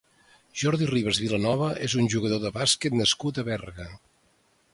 Jordi 0.61 0.87
Ribas 0.91 1.19
Vilanova 1.25 1.67
és 1.89 1.97
un 2.05 2.09
jugador 2.15 2.43
de 2.47 2.53
bàsquet 2.59 2.97
nascut 3.03 3.43
a 3.45 3.49
Berga. 3.53 3.91